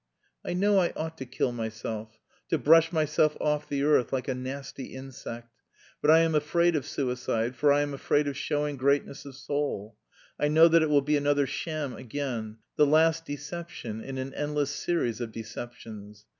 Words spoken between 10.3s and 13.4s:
I know that it will be another sham again the last